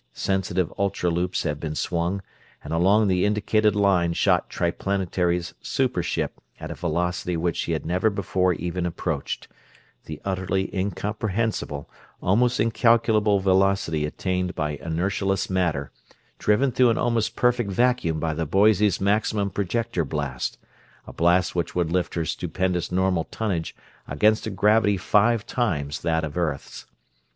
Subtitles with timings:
[0.13, 2.23] Sensitive ultra loops had been swung,
[2.63, 7.85] and along the indicated line shot Triplanetary's super ship at a velocity which she had
[7.85, 9.47] never before even approached;
[10.05, 11.87] the utterly incomprehensible,
[12.19, 15.91] almost incalculable velocity attained by inertialess matter,
[16.39, 20.57] driven through an almost perfect vacuum by the Boise's maximum projector blast
[21.05, 23.75] a blast which would lift her stupendous normal tonnage
[24.07, 26.87] against a gravity five times that of earth's!